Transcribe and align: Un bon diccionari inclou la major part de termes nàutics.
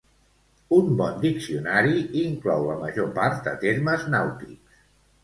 Un 0.77 0.87
bon 1.01 1.19
diccionari 1.25 1.99
inclou 2.21 2.65
la 2.71 2.79
major 2.85 3.13
part 3.19 3.45
de 3.49 3.55
termes 3.65 4.07
nàutics. 4.15 4.81